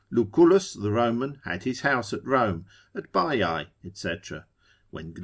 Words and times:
Lucullus 0.09 0.73
the 0.73 0.89
Roman 0.91 1.39
had 1.43 1.61
his 1.61 1.81
house 1.81 2.11
at 2.11 2.25
Rome, 2.25 2.65
at 2.95 3.11
Baiae, 3.13 3.67
&c. 3.93 4.09
When 4.89 5.13
Cn. 5.13 5.19